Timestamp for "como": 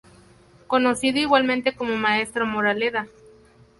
1.75-1.95